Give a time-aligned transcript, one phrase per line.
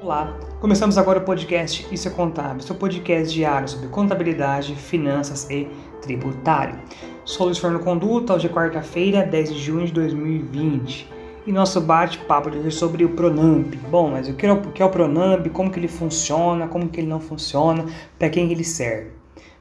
[0.00, 5.68] Olá, começamos agora o podcast Isso é Contábil, seu podcast diário sobre contabilidade, finanças e
[6.00, 6.78] tributário.
[7.24, 11.08] Sou Luiz Fernando Conduta, hoje é quarta-feira, 10 de junho de 2020.
[11.48, 13.74] E nosso bate-papo de hoje é sobre o Pronamp.
[13.90, 16.88] Bom, mas o que é o, que é o Pronamp, como que ele funciona, como
[16.88, 17.84] que ele não funciona,
[18.16, 19.10] para quem ele serve.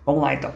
[0.06, 0.54] Vamos lá então.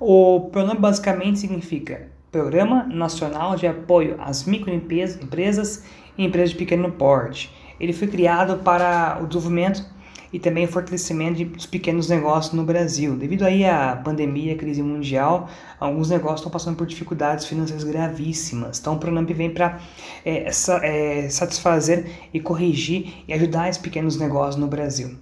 [0.00, 5.84] O Pronamp basicamente significa Programa Nacional de Apoio às Microempresas
[6.16, 9.84] e Empresas de Pequeno Porte ele foi criado para o desenvolvimento
[10.32, 13.16] e também o fortalecimento dos pequenos negócios no Brasil.
[13.16, 15.48] Devido aí à pandemia, à crise mundial,
[15.78, 18.78] alguns negócios estão passando por dificuldades financeiras gravíssimas.
[18.78, 19.80] Então, o Pronamp vem para
[20.24, 20.48] é,
[20.82, 25.16] é, satisfazer e corrigir e ajudar esses pequenos negócios no Brasil.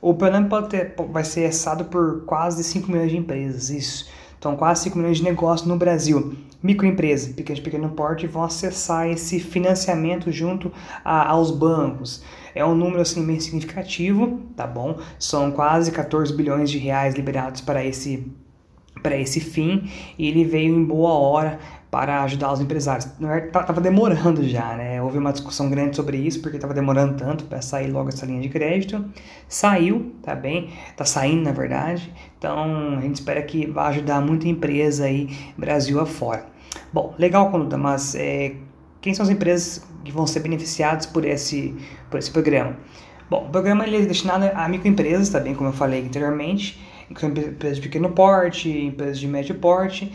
[0.00, 0.50] O Pronamp
[1.10, 4.10] vai ser acessado por quase 5 milhões de empresas, isso.
[4.42, 6.34] Então, quase 5 milhões de negócios no Brasil.
[6.60, 10.72] Microempresas, pequeno de pequeno porte, vão acessar esse financiamento junto
[11.04, 12.24] a, aos bancos.
[12.52, 14.98] É um número assim bem significativo, tá bom?
[15.16, 18.26] São quase 14 bilhões de reais liberados para esse
[19.00, 21.58] para esse fim e ele veio em boa hora
[21.92, 23.06] para ajudar os empresários.
[23.44, 25.02] Estava demorando já, né?
[25.02, 28.40] Houve uma discussão grande sobre isso, porque estava demorando tanto para sair logo essa linha
[28.40, 29.04] de crédito.
[29.46, 30.70] Saiu, tá bem?
[30.88, 32.10] Está saindo, na verdade.
[32.38, 36.46] Então, a gente espera que vá ajudar muita empresa aí, Brasil afora.
[36.90, 38.54] Bom, legal, Conduta, mas é,
[39.02, 41.76] quem são as empresas que vão ser beneficiadas por esse,
[42.10, 42.74] por esse programa?
[43.28, 45.54] Bom, o programa ele é destinado a microempresas, tá bem?
[45.54, 50.10] Como eu falei anteriormente, empresas de pequeno porte, empresas de médio porte,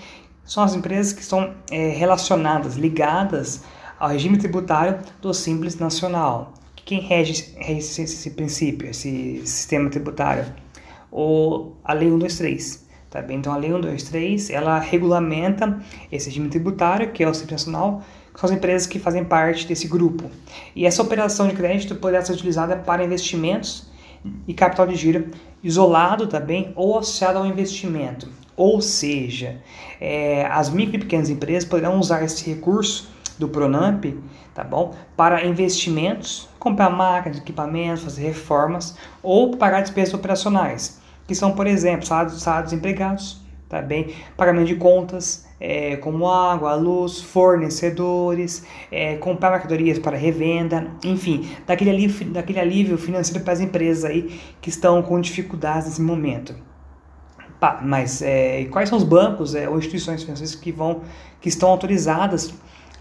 [0.48, 3.64] são as empresas que estão é, relacionadas, ligadas
[4.00, 6.54] ao regime tributário do Simples Nacional.
[6.86, 10.46] Quem rege, rege esse, esse, princípio, esse sistema tributário?
[11.12, 12.88] O, a Lei 123.
[13.10, 13.38] Tá bem?
[13.38, 15.80] Então, a Lei 123, ela regulamenta
[16.12, 18.02] esse regime tributário, que é o Simples Nacional,
[18.34, 20.30] que são as empresas que fazem parte desse grupo.
[20.74, 23.90] E essa operação de crédito poderá ser utilizada para investimentos
[24.48, 25.30] e capital de giro
[25.62, 28.30] isolado também ou associado ao investimento.
[28.58, 29.62] Ou seja,
[30.02, 33.08] é, as micro e pequenas empresas poderão usar esse recurso
[33.38, 34.04] do Pronamp,
[34.56, 34.96] tá bom?
[35.16, 42.08] Para investimentos, comprar máquinas, equipamentos, fazer reformas ou pagar despesas operacionais, que são, por exemplo,
[42.08, 44.16] salários, salários empregados, tá bem?
[44.36, 51.92] Pagamento de contas, é, como água, luz, fornecedores, é, comprar mercadorias para revenda, enfim, daquele
[51.92, 56.56] alívio, daquele alívio financeiro para as empresas aí que estão com dificuldades nesse momento.
[57.60, 61.02] Pá, mas é, quais são os bancos é, ou instituições financeiras que vão
[61.42, 62.54] que estão autorizadas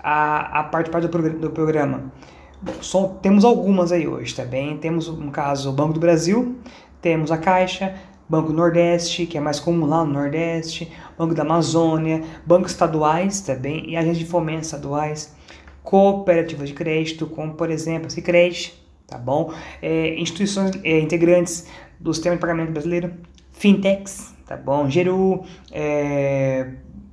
[0.02, 1.08] a, a participar do,
[1.38, 2.12] do programa?
[2.60, 4.44] Bom, só, temos algumas aí hoje, tá?
[4.80, 6.56] Temos, no caso, o Banco do Brasil,
[7.02, 7.94] temos a Caixa,
[8.28, 13.82] Banco Nordeste, que é mais comum lá no Nordeste, Banco da Amazônia, bancos estaduais também
[13.82, 15.36] tá e agências de fomento estaduais,
[15.82, 18.74] cooperativas de crédito, como por exemplo a Cicred,
[19.06, 19.52] tá bom?
[19.80, 21.68] É, instituições é, integrantes
[22.00, 23.12] do sistema de pagamento brasileiro,
[23.52, 24.88] fintechs, tá bom?
[24.88, 26.68] Geru, é,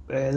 [0.10, 0.32] é,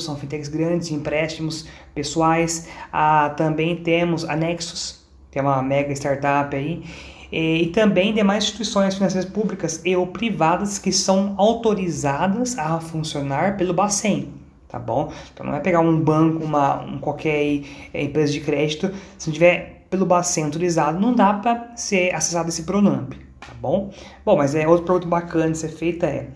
[0.00, 2.68] são fintechs grandes, empréstimos pessoais.
[2.92, 6.82] Ah, também temos a Nexus, que é uma mega startup aí.
[7.30, 13.56] E, e também demais instituições financeiras públicas e ou privadas que são autorizadas a funcionar
[13.56, 14.32] pelo Bacen,
[14.68, 15.12] tá bom?
[15.32, 17.62] Então não é pegar um banco, uma um qualquer
[17.92, 22.48] é, empresa de crédito, se não tiver pelo Bacen autorizado, não dá para ser acessado
[22.48, 23.14] esse Pronamp
[23.46, 23.90] tá bom?
[24.24, 26.28] Bom, mas é outro produto bacana de ser feita é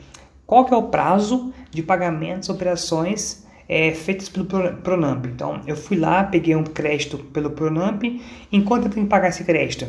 [0.47, 5.27] qual que é o prazo de pagamentos operações é, feitas pelo Pronamp.
[5.27, 8.03] Então, eu fui lá, peguei um crédito pelo Pronamp,
[8.51, 9.87] enquanto eu tenho que pagar esse crédito?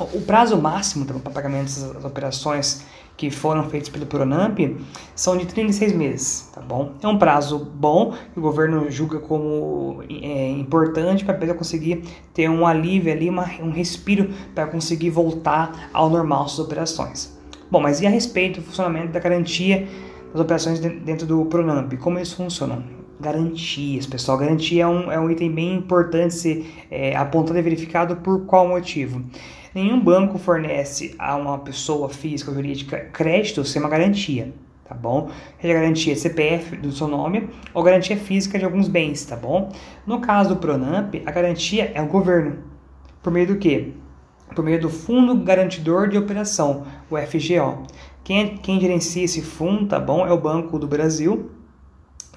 [0.00, 2.84] O prazo máximo para pagamento dessas operações
[3.16, 4.56] que foram feitos pelo Pronamp
[5.12, 6.92] são de 36 meses, tá bom?
[7.02, 12.04] É um prazo bom que o governo julga como é, importante para a empresa conseguir
[12.32, 17.36] ter um alívio ali, uma, um respiro para conseguir voltar ao normal suas operações.
[17.68, 19.88] Bom, mas e a respeito do funcionamento da garantia
[20.32, 21.92] das operações dentro do Pronamp?
[21.94, 22.84] Como eles funcionam?
[23.20, 24.38] Garantias, pessoal.
[24.38, 28.68] Garantia é um, é um item bem importante ser é, apontado e verificado por qual
[28.68, 29.24] motivo?
[29.74, 34.52] Nenhum banco fornece a uma pessoa física ou jurídica crédito sem uma garantia,
[34.84, 35.30] tá bom?
[35.60, 39.72] Seja garantia CPF do seu nome ou garantia física de alguns bens, tá bom?
[40.06, 42.58] No caso do Pronamp, a garantia é o governo.
[43.22, 43.92] Por meio do quê?
[44.54, 47.86] Por meio do Fundo Garantidor de Operação, o FGO.
[48.24, 50.26] Quem, quem gerencia esse fundo, tá bom?
[50.26, 51.50] É o Banco do Brasil,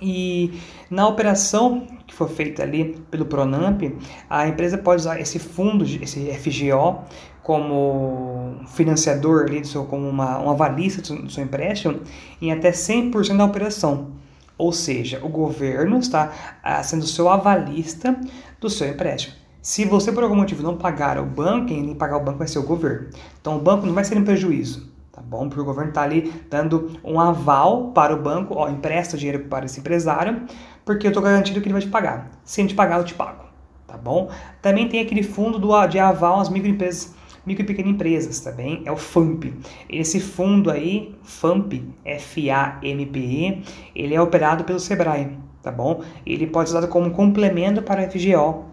[0.02, 3.82] e na operação que foi feita ali pelo Pronamp,
[4.30, 7.06] a empresa pode usar esse fundo, esse FGO,
[7.42, 12.02] como financiador ali como uma, uma avalista do seu, empréstimo
[12.42, 14.12] em até 100% da operação.
[14.58, 18.20] Ou seja, o governo está ah, sendo seu avalista
[18.60, 19.36] do seu empréstimo.
[19.62, 22.60] Se você por algum motivo não pagar o banco, quem pagar o banco vai ser
[22.60, 23.08] o governo.
[23.40, 24.91] Então o banco não vai ser um prejuízo,
[25.32, 25.48] bom?
[25.48, 29.66] Porque o governo está ali dando um aval para o banco, ó, empresta dinheiro para
[29.66, 30.42] esse empresário,
[30.84, 32.30] porque eu estou garantido que ele vai te pagar.
[32.44, 33.46] Se ele te pagar, eu te pago,
[33.88, 34.30] tá bom?
[34.62, 38.54] Também tem aquele fundo do, de aval às microempresas micro e pequenas empresas, tá
[38.86, 39.52] é o FAMP.
[39.90, 43.64] Esse fundo aí, FAMP, F-A-M-P-E,
[43.96, 46.04] ele é operado pelo Sebrae, tá bom?
[46.24, 48.66] Ele pode ser usado como complemento para o FGO,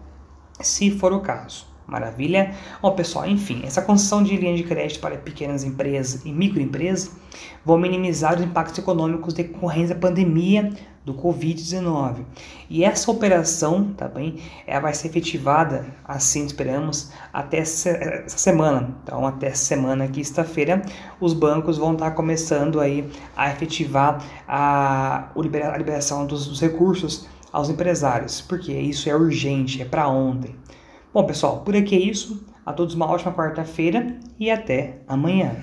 [0.61, 1.65] se for o caso.
[1.89, 2.53] Maravilha?
[2.81, 7.11] Bom, pessoal, enfim, essa concessão de linha de crédito para pequenas empresas e microempresas
[7.65, 10.71] vão minimizar os impactos econômicos decorrentes da pandemia
[11.03, 12.23] do Covid-19.
[12.69, 14.37] E essa operação, tá bem,
[14.67, 18.95] ela vai ser efetivada, assim esperamos, até essa semana.
[19.03, 20.83] Então, até semana, quinta-feira,
[21.19, 27.69] os bancos vão estar começando aí a efetivar a, a liberação dos, dos recursos aos
[27.69, 30.55] empresários, porque isso é urgente, é para ontem.
[31.11, 32.45] Bom, pessoal, por aqui é isso.
[32.63, 35.55] A todos uma ótima quarta-feira e até amanhã.